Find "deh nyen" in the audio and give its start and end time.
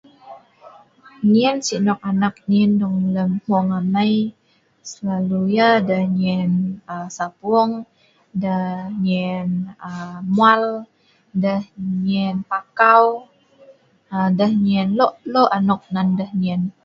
5.87-6.51, 8.41-9.49, 11.43-12.35, 14.37-14.87, 16.19-16.61